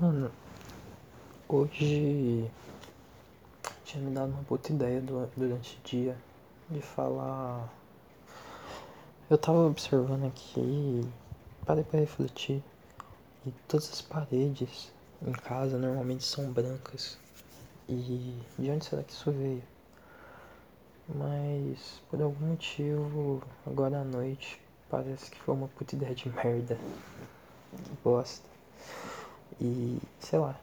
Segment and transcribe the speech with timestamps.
[0.00, 0.30] Mano,
[1.48, 2.48] hoje
[3.84, 5.02] tinha me dado uma puta ideia
[5.36, 6.16] durante o dia
[6.70, 7.68] de falar.
[9.28, 11.00] Eu tava observando aqui,
[11.66, 12.62] parei pra refletir,
[13.44, 17.18] e todas as paredes em casa normalmente são brancas.
[17.88, 19.64] E de onde será que isso veio?
[21.08, 26.78] Mas por algum motivo, agora à noite, parece que foi uma puta ideia de merda.
[27.72, 28.46] Que bosta.
[29.60, 30.58] E sei lá.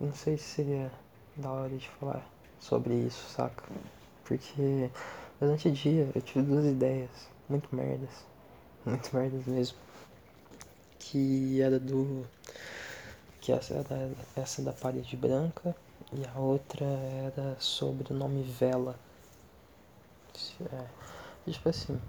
[0.00, 0.90] Não sei se seria
[1.36, 2.26] da hora de falar
[2.58, 3.64] sobre isso, saca?
[4.24, 4.90] Porque
[5.38, 7.10] durante o dia eu tive duas ideias
[7.48, 8.10] muito merdas.
[8.86, 9.76] Muito merdas mesmo.
[10.98, 12.24] Que era do.
[13.40, 15.76] Que essa era essa da parede branca
[16.12, 18.98] e a outra era sobre o nome Vela.
[20.72, 22.00] É, tipo assim,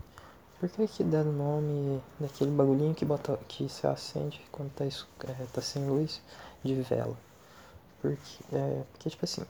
[0.62, 4.86] por que que deram o nome daquele bagulhinho que, bota, que se acende quando tá,
[4.86, 6.22] é, tá sem luz
[6.64, 7.18] de vela?
[8.00, 9.42] Porque, é, porque, tipo assim,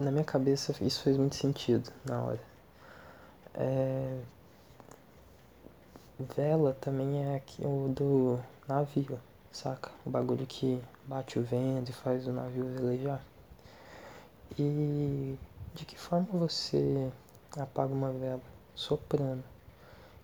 [0.00, 2.40] na minha cabeça isso fez muito sentido na hora.
[3.54, 4.20] É,
[6.18, 9.20] vela também é aqui o do navio,
[9.52, 9.92] saca?
[10.04, 13.22] O bagulho que bate o vento e faz o navio velejar.
[14.58, 15.38] E
[15.72, 17.12] de que forma você
[17.56, 18.40] apaga uma vela?
[18.74, 19.44] Soprando.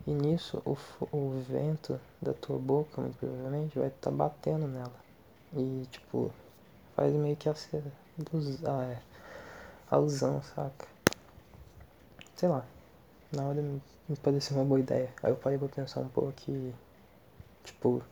[0.07, 0.77] E nisso o,
[1.17, 4.93] o vento da tua boca, muito provavelmente, vai estar tá batendo nela.
[5.57, 6.31] E tipo,
[6.95, 7.55] faz meio que a
[8.67, 8.99] ah, é,
[9.91, 10.87] alusão, saca?
[12.37, 12.65] Sei lá.
[13.33, 15.11] Na hora me, me pareceu uma boa ideia.
[15.23, 16.75] Aí eu parei pra pensar um pouco que,
[17.65, 18.03] tipo,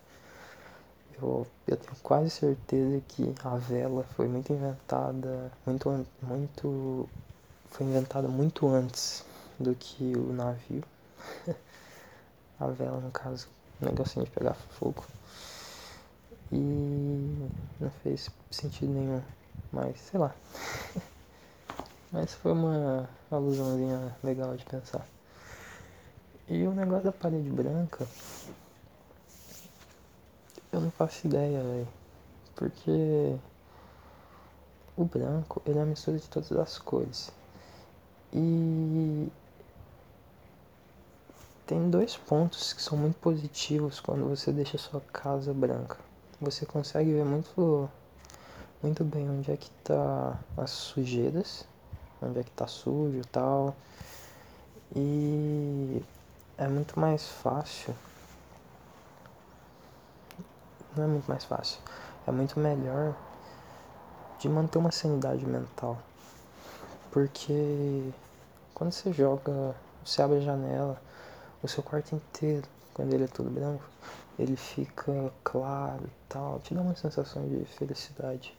[1.20, 7.08] eu, eu tenho quase certeza que a vela foi muito inventada, muito, muito,
[7.73, 9.25] foi inventada muito antes
[9.59, 10.84] do que o navio.
[12.61, 13.48] a vela, no caso,
[13.81, 15.05] um negocinho de pegar fogo.
[16.53, 17.48] E
[17.81, 19.23] não fez sentido nenhum,
[19.73, 20.34] mas sei lá.
[22.13, 25.07] mas foi uma alusãozinha legal de pensar.
[26.46, 28.07] E o negócio da parede branca,
[30.70, 31.89] eu não faço ideia, velho.
[32.55, 33.39] Porque
[34.95, 37.33] o branco, ele é a mistura de todas as cores.
[38.33, 39.31] E
[41.67, 45.98] tem dois pontos que são muito positivos quando você deixa sua casa branca.
[46.41, 47.89] Você consegue ver muito,
[48.83, 51.65] muito bem onde é que tá as sujeiras,
[52.20, 53.77] onde é que tá sujo e tal.
[54.95, 56.03] E
[56.59, 57.95] é muito mais fácil.
[60.97, 61.81] Não é muito mais fácil.
[62.27, 63.14] É muito melhor
[64.39, 65.99] de manter uma sanidade mental.
[67.12, 68.11] Porque
[68.74, 71.00] quando você joga, você abre a janela,
[71.62, 73.84] o seu quarto inteiro, quando ele é todo branco,
[74.39, 78.52] ele fica claro e tal, te dá uma sensação de felicidade.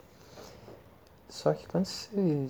[1.27, 2.47] Só que quando você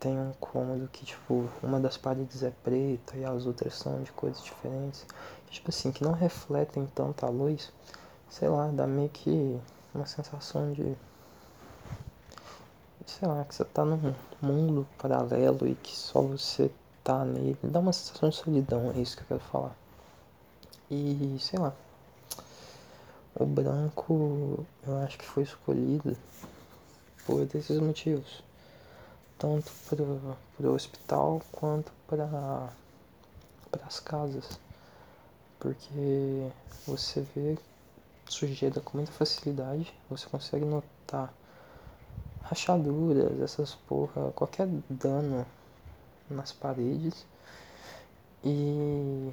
[0.00, 4.10] tem um cômodo que, tipo, uma das paredes é preta e as outras são de
[4.10, 5.06] cores diferentes,
[5.48, 7.72] tipo assim, que não refletem tanta luz,
[8.28, 9.56] sei lá, dá meio que
[9.94, 10.96] uma sensação de.
[13.06, 16.70] Sei lá, que você tá num mundo paralelo e que só você
[17.02, 19.76] tá nele, dá uma sensação de solidão, é isso que eu quero falar.
[20.90, 21.72] E sei lá.
[23.34, 26.16] O branco eu acho que foi escolhido
[27.26, 28.42] por esses motivos.
[29.38, 32.68] Tanto para o hospital quanto para
[33.86, 34.60] as casas.
[35.58, 36.48] Porque
[36.86, 37.58] você vê
[38.28, 41.32] sujeira com muita facilidade, você consegue notar
[42.52, 45.46] rachaduras, essas porra, qualquer dano
[46.30, 47.26] nas paredes
[48.44, 49.30] e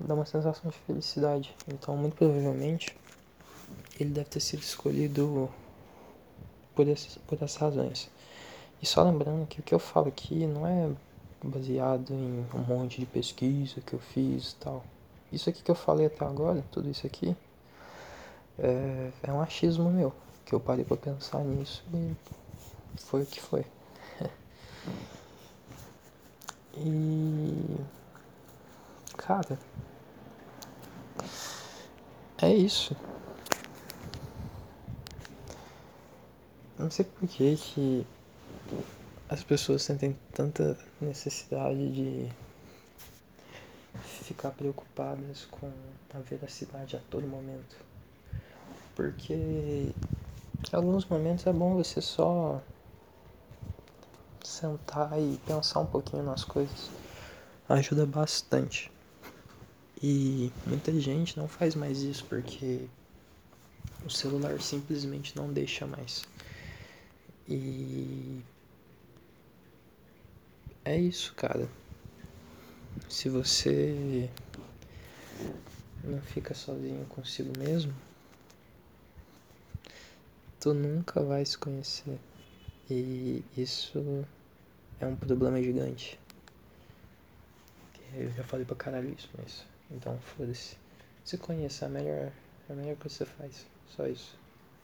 [0.00, 1.54] dá uma sensação de felicidade.
[1.68, 2.96] Então, muito provavelmente,
[4.00, 5.48] ele deve ter sido escolhido
[6.74, 8.10] por, esses, por essas razões.
[8.80, 10.90] E só lembrando que o que eu falo aqui não é
[11.42, 14.82] baseado em um monte de pesquisa que eu fiz e tal.
[15.30, 17.36] Isso aqui que eu falei até agora, tudo isso aqui,
[18.58, 20.12] é, é um achismo meu,
[20.46, 22.14] que eu parei pra pensar nisso e
[22.96, 23.64] foi o que foi.
[26.76, 27.76] E.
[29.16, 29.58] Cara.
[32.42, 32.96] É isso.
[36.76, 38.06] Não sei por que, que
[39.28, 42.28] as pessoas sentem tanta necessidade de
[44.24, 45.70] ficar preocupadas com
[46.12, 47.76] a veracidade a todo momento.
[48.94, 49.94] Porque em
[50.72, 52.60] alguns momentos é bom você só
[54.48, 56.90] sentar e pensar um pouquinho nas coisas
[57.68, 58.90] ajuda bastante.
[60.02, 62.86] E muita gente não faz mais isso porque
[64.04, 66.24] o celular simplesmente não deixa mais.
[67.48, 68.42] E
[70.84, 71.68] é isso, cara.
[73.08, 74.28] Se você
[76.02, 77.94] não fica sozinho consigo mesmo,
[80.60, 82.18] tu nunca vai se conhecer.
[82.90, 84.26] E isso
[85.00, 86.18] é um problema gigante.
[88.14, 89.64] Eu já falei pra caralho isso, mas.
[89.90, 90.76] Então foda-se.
[91.24, 92.32] Se conhecer é a melhor,
[92.68, 93.66] é a melhor coisa que você faz.
[93.88, 94.36] Só isso.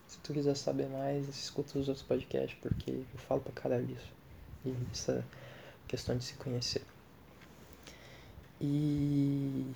[0.09, 4.13] Se tu quiser saber mais, escuta os outros podcasts, porque eu falo pra caralho isso.
[4.65, 5.25] E essa
[5.87, 6.83] questão de se conhecer.
[8.61, 9.73] E.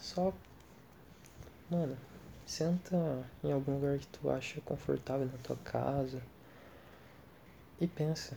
[0.00, 0.32] Só.
[1.70, 1.96] Mano,
[2.46, 2.96] senta
[3.44, 6.22] em algum lugar que tu acha confortável na tua casa.
[7.80, 8.36] E pensa.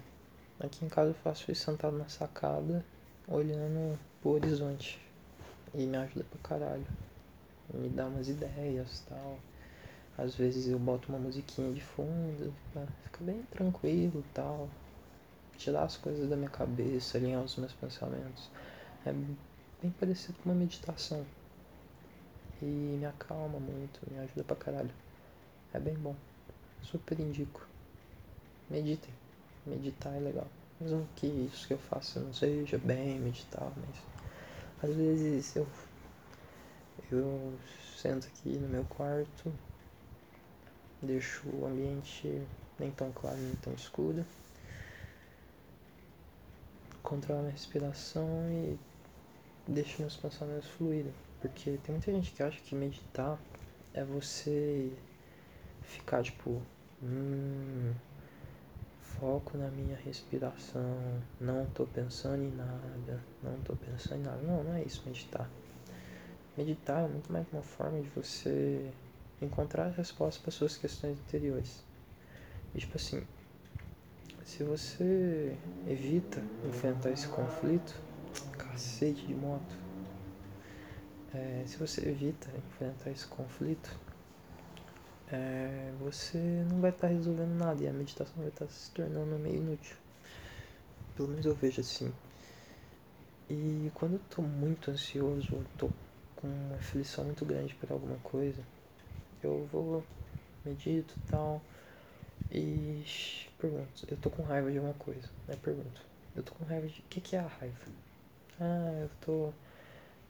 [0.59, 2.85] Aqui em casa eu faço isso sentado na sacada,
[3.27, 5.01] olhando pro horizonte.
[5.73, 6.85] E me ajuda pra caralho.
[7.73, 9.39] Me dá umas ideias tal.
[10.15, 14.69] Às vezes eu boto uma musiquinha de fundo, pra ficar bem tranquilo tal.
[15.57, 18.47] Tirar as coisas da minha cabeça, alinhar os meus pensamentos.
[19.03, 21.25] É bem parecido com uma meditação.
[22.61, 24.91] E me acalma muito, me ajuda pra caralho.
[25.73, 26.15] É bem bom.
[26.83, 27.65] Super indico.
[28.69, 29.20] Meditem.
[29.65, 30.47] Meditar é legal.
[30.79, 33.95] Mesmo que isso que eu faço não seja bem meditar, mas
[34.89, 35.67] às vezes eu
[37.11, 37.59] eu
[37.97, 39.53] sento aqui no meu quarto,
[41.01, 42.41] deixo o ambiente
[42.79, 44.25] nem tão claro nem tão escuro,
[47.03, 48.79] controlo a minha respiração e
[49.67, 51.13] deixo meus pensamentos fluírem.
[51.41, 53.39] Porque tem muita gente que acha que meditar
[53.93, 54.91] é você
[55.81, 56.61] ficar tipo,
[57.03, 57.93] hum,
[59.21, 64.41] foco na minha respiração, não tô pensando em nada, não tô pensando em nada.
[64.41, 65.47] Não, não é isso meditar.
[66.57, 68.91] Meditar é muito mais uma forma de você
[69.39, 71.83] encontrar respostas para suas questões interiores.
[72.73, 73.21] E, tipo assim,
[74.43, 75.55] se você
[75.87, 77.95] evita enfrentar esse conflito,
[78.57, 79.77] cacete de moto,
[81.31, 83.95] é, se você evita enfrentar esse conflito,
[85.31, 86.37] é, você
[86.69, 89.57] não vai estar tá resolvendo nada e a meditação vai estar tá se tornando meio
[89.57, 89.95] inútil.
[91.15, 92.11] Pelo menos eu vejo assim.
[93.49, 95.89] E quando eu tô muito ansioso, eu tô
[96.35, 98.63] com uma aflição muito grande por alguma coisa,
[99.43, 100.03] eu vou,
[100.65, 101.61] medito e tal,
[102.49, 103.03] e
[103.59, 106.01] pergunto, eu tô com raiva de alguma coisa, aí pergunto,
[106.35, 107.85] eu tô com raiva de, o que que é a raiva?
[108.59, 109.53] Ah, eu tô,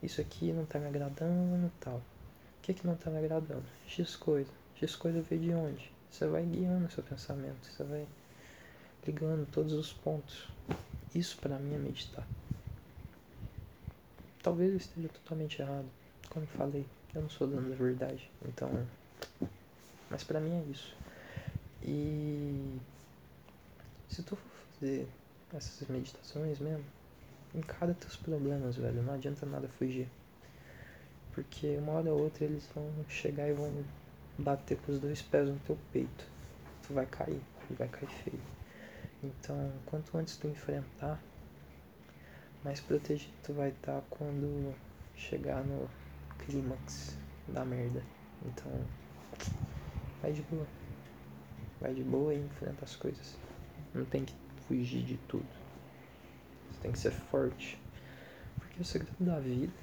[0.01, 1.97] isso aqui não tá me agradando tal.
[1.97, 3.65] O que que não tá me agradando?
[3.87, 4.60] X coisa.
[4.81, 5.91] X coisa veio de onde?
[6.09, 8.07] Você vai guiando seu pensamento, você vai
[9.05, 10.47] ligando todos os pontos.
[11.13, 12.27] Isso para mim é meditar.
[14.41, 15.85] Talvez eu esteja totalmente errado
[16.31, 18.29] como falei, eu não sou dono da verdade.
[18.45, 18.87] Então.
[20.09, 20.95] Mas pra mim é isso.
[21.83, 22.79] E.
[24.09, 25.07] Se tu for fazer
[25.53, 26.85] essas meditações mesmo,
[27.53, 29.03] encara teus problemas, velho.
[29.03, 30.07] Não adianta nada fugir.
[31.33, 33.71] Porque uma hora ou outra eles vão chegar e vão
[34.41, 36.27] bater com os dois pés no teu peito.
[36.85, 38.41] Tu vai cair, e vai cair feio.
[39.23, 41.21] Então, quanto antes tu enfrentar,
[42.63, 44.75] mais protegido tu vai estar quando
[45.15, 45.89] chegar no
[46.39, 47.17] clímax
[47.47, 48.03] da merda.
[48.45, 48.71] Então,
[50.21, 50.65] vai de boa.
[51.79, 53.37] Vai de boa e enfrenta as coisas.
[53.93, 54.33] Não tem que
[54.67, 55.45] fugir de tudo.
[56.69, 57.79] Você tem que ser forte.
[58.57, 59.73] Porque o segredo da vida,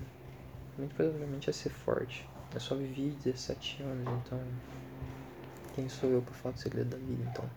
[0.77, 2.29] muito provavelmente, é ser forte.
[2.59, 4.45] Eu só vivi 17 anos, então.
[5.77, 7.49] Quem sou eu pra falar do segredo da vida, então?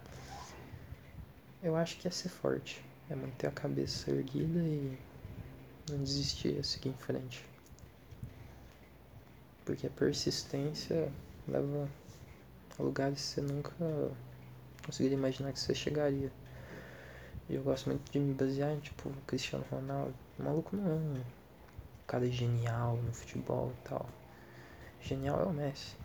[1.63, 2.85] Eu acho que é ser forte.
[3.09, 4.95] É manter a cabeça erguida e
[5.89, 7.43] não desistir, é seguir em frente.
[9.65, 11.11] Porque a persistência
[11.47, 11.89] leva
[12.77, 13.73] a lugares que você nunca
[14.85, 16.31] conseguiria imaginar que você chegaria.
[17.49, 20.13] E eu gosto muito de me basear em, tipo, Cristiano Ronaldo.
[20.37, 21.23] O maluco não é um
[22.05, 24.20] cara genial no futebol e tal.
[25.03, 25.95] Genial é o Messi.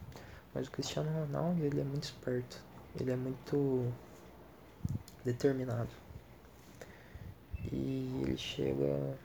[0.55, 2.63] Mas o Cristiano Ronaldo, ele é muito esperto.
[2.99, 3.93] Ele é muito
[5.25, 5.91] determinado.
[7.71, 9.19] E ele chega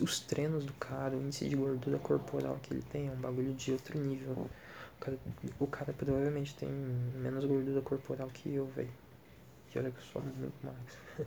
[0.00, 3.52] os treinos do cara, o índice de gordura corporal que ele tem é um bagulho
[3.54, 4.32] de outro nível.
[4.32, 5.18] O cara,
[5.58, 8.90] o cara provavelmente tem menos gordura corporal que eu, velho.
[9.74, 10.80] E olha que eu sou muito magro.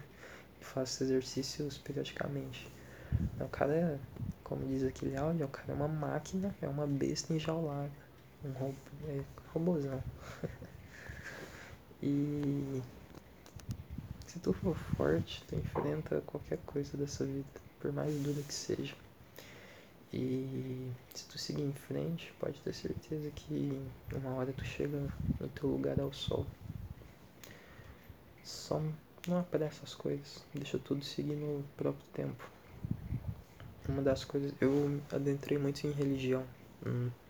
[0.60, 2.68] e faço exercícios periodicamente.
[3.40, 4.00] O cara é,
[4.50, 7.92] como diz aquele áudio, o cara é uma máquina, é uma besta enjaulada.
[8.44, 8.76] Um robô,
[9.08, 10.04] é, robôzão.
[12.02, 12.82] e
[14.26, 17.46] se tu for forte, tu enfrenta qualquer coisa dessa vida
[17.80, 18.96] por mais dura que seja.
[20.12, 23.80] E se tu seguir em frente, pode ter certeza que
[24.12, 24.98] uma hora tu chega
[25.40, 26.48] no teu lugar ao sol.
[28.44, 28.82] Só
[29.28, 32.59] não apressa as coisas, deixa tudo seguir no próprio tempo.
[33.90, 36.46] Uma das coisas, eu adentrei muito em religião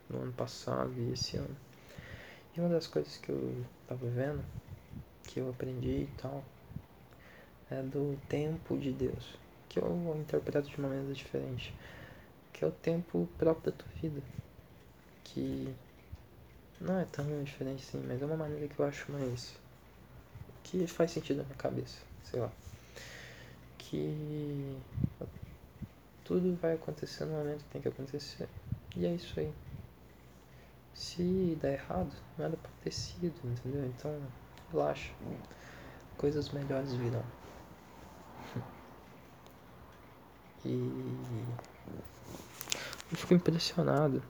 [0.09, 1.55] no ano passado e esse ano.
[2.53, 4.43] E uma das coisas que eu tava vendo,
[5.23, 6.43] que eu aprendi e tal,
[7.71, 9.37] é do tempo de Deus,
[9.69, 11.73] que eu interpreto de uma maneira diferente,
[12.51, 14.21] que é o tempo próprio da tua vida,
[15.23, 15.73] que
[16.81, 19.53] não é tão diferente assim, mas é uma maneira que eu acho mais
[20.63, 22.51] que faz sentido na minha cabeça, sei lá.
[23.77, 24.75] Que
[26.29, 28.47] tudo vai acontecer no momento que tem que acontecer.
[28.95, 29.51] E é isso aí.
[30.93, 33.83] Se der errado, era pra ter sido, entendeu?
[33.87, 34.15] Então,
[34.71, 35.11] relaxa.
[36.17, 37.23] Coisas melhores virão.
[40.65, 40.75] E
[43.11, 44.21] eu fico impressionado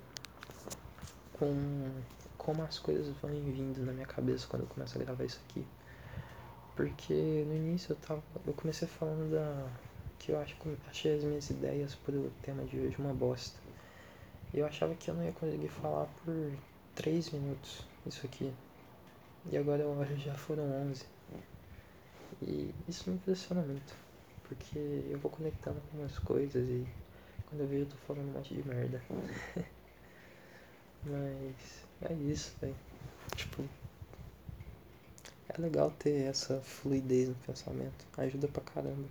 [1.34, 1.90] com
[2.38, 5.66] como as coisas vão vindo na minha cabeça quando eu começo a gravar isso aqui.
[6.76, 8.22] Porque no início eu tava.
[8.46, 9.89] Eu comecei falando da.
[10.20, 13.58] Que eu acho que achei as minhas ideias pro tema de hoje uma bosta.
[14.54, 16.52] Eu achava que eu não ia conseguir falar por
[16.96, 18.54] 3 minutos isso aqui.
[19.52, 21.06] E agora eu olho já foram 11.
[22.42, 23.96] E isso me impressiona muito.
[24.44, 24.78] Porque
[25.10, 26.86] eu vou conectando com coisas e
[27.48, 29.02] quando eu vejo eu tô falando um monte de merda.
[31.06, 32.76] Mas é isso, velho.
[33.36, 33.64] Tipo,
[35.48, 38.06] é legal ter essa fluidez no pensamento.
[38.18, 39.08] Ajuda pra caramba.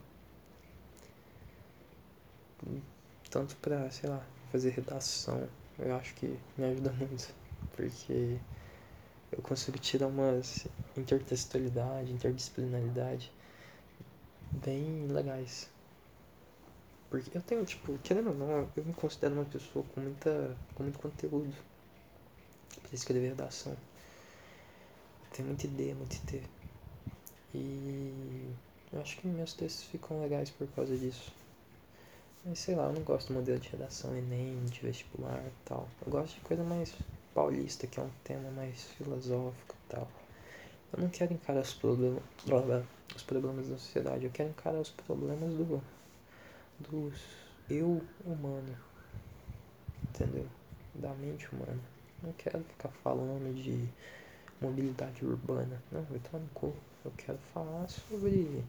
[3.31, 5.49] Tanto pra, sei lá, fazer redação.
[5.79, 7.35] Eu acho que me ajuda muito.
[7.77, 8.39] Porque
[9.31, 13.31] eu consigo tirar umas intertextualidade, interdisciplinaridade
[14.65, 15.69] bem legais.
[17.11, 20.57] Porque eu tenho, tipo, querendo ou não, eu me considero uma pessoa com muita.
[20.75, 21.55] com muito conteúdo
[22.83, 23.77] pra escrever redação.
[25.33, 26.45] Tem muita ideia, muita ideia.
[27.55, 28.51] E
[28.93, 31.33] eu acho que meus textos ficam legais por causa disso.
[32.49, 35.87] Mas sei lá, eu não gosto do modelo de redação Enem, de vestibular e tal.
[36.07, 36.95] Eu gosto de coisa mais
[37.35, 40.09] paulista, que é um tema mais filosófico e tal.
[40.95, 42.23] Eu não quero encarar os problemas,
[43.15, 45.83] os problemas da sociedade, eu quero encarar os problemas do
[46.81, 47.21] dos
[47.69, 48.75] eu humano.
[50.09, 50.47] Entendeu?
[50.95, 51.79] Da mente humana.
[52.23, 53.87] Não quero ficar falando de
[54.59, 55.83] mobilidade urbana.
[55.93, 56.75] Não, eu tô no cu.
[57.05, 58.65] Eu quero falar sobre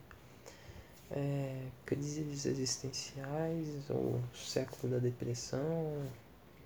[1.10, 6.06] é, crises existenciais, ou século da depressão,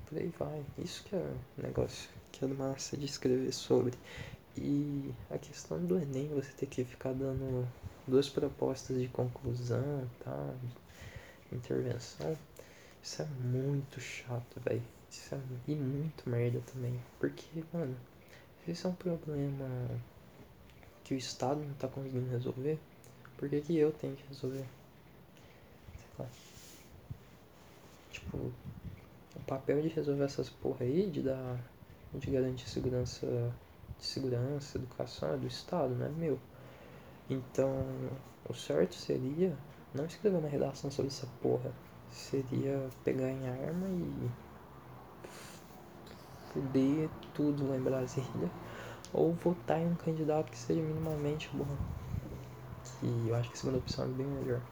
[0.06, 0.64] por aí vai.
[0.78, 3.94] Isso que é o negócio que é massa de escrever sobre.
[4.56, 7.66] E a questão do Enem, você ter que ficar dando
[8.06, 10.54] duas propostas de conclusão, tá?
[11.52, 12.36] intervenção,
[13.02, 14.82] isso é muito chato, velho.
[15.10, 16.98] Isso é e muito merda também.
[17.20, 17.96] Porque, mano,
[18.66, 19.66] esse é um problema
[21.04, 22.78] que o Estado não tá conseguindo resolver,
[23.44, 24.64] por que, que eu tenho que resolver?
[25.98, 26.26] Sei lá.
[28.10, 31.58] Tipo, o papel de resolver essas porra aí, de dar.
[32.14, 33.26] de garantir segurança.
[33.98, 36.38] de segurança, educação é do Estado, não é meu.
[37.28, 37.84] Então,
[38.48, 39.54] o certo seria
[39.94, 41.70] não escrever uma redação sobre essa porra.
[42.10, 44.30] Seria pegar em arma e
[46.50, 48.50] fuder tudo lá em Brasília
[49.12, 51.66] ou votar em um candidato que seja minimamente bom.
[53.04, 54.62] Que eu acho que a segunda opção é bem melhor.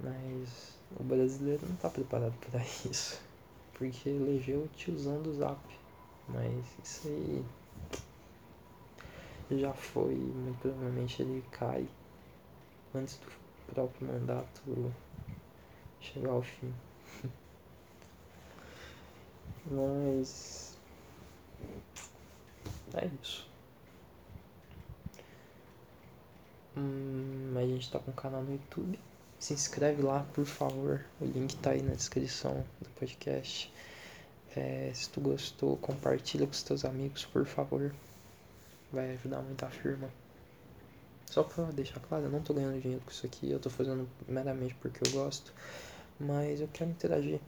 [0.00, 2.60] Mas o brasileiro não está preparado para
[2.90, 3.20] isso.
[3.74, 5.58] Porque elegeu o tiozão do zap.
[6.28, 7.44] Mas isso aí
[9.58, 11.86] já foi, muito provavelmente ele cai
[12.94, 13.26] antes do
[13.74, 14.92] próprio mandato
[16.00, 16.72] chegar ao fim.
[19.70, 20.78] Mas
[22.94, 23.55] é isso.
[26.76, 28.98] Hum, a gente tá com um canal no YouTube.
[29.38, 31.04] Se inscreve lá, por favor.
[31.20, 33.72] O link tá aí na descrição do podcast.
[34.54, 37.94] É, se tu gostou, compartilha com os teus amigos, por favor.
[38.92, 40.10] Vai ajudar muito a firma.
[41.30, 44.08] Só pra deixar claro, eu não tô ganhando dinheiro com isso aqui, eu tô fazendo
[44.28, 45.52] meramente porque eu gosto.
[46.18, 47.40] Mas eu quero interagir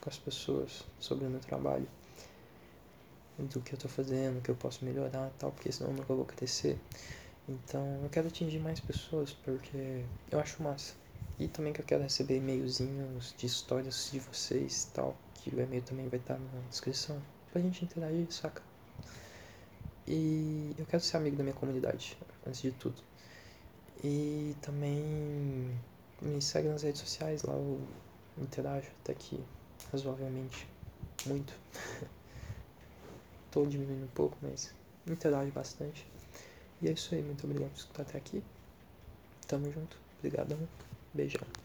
[0.00, 1.86] com as pessoas sobre o meu trabalho
[3.38, 6.14] do que eu tô fazendo, o que eu posso melhorar tal, porque senão eu nunca
[6.14, 6.78] vou crescer.
[7.48, 10.94] Então eu quero atingir mais pessoas porque eu acho massa.
[11.38, 15.60] E também que eu quero receber e-mailzinhos de histórias de vocês e tal, que o
[15.60, 17.20] e-mail também vai estar na descrição,
[17.52, 18.62] pra gente interagir, saca?
[20.06, 23.02] E eu quero ser amigo da minha comunidade, antes de tudo.
[24.02, 25.76] E também
[26.22, 27.80] me segue nas redes sociais, lá eu
[28.38, 29.42] interajo até que
[29.90, 30.68] razoavelmente
[31.26, 31.52] muito.
[33.50, 34.72] Tô diminuindo um pouco, mas
[35.06, 36.13] interage bastante.
[36.84, 38.42] E é isso aí, muito obrigado por escutar até aqui.
[39.48, 39.96] Tamo junto.
[40.18, 40.58] Obrigadão.
[41.14, 41.63] Beijão.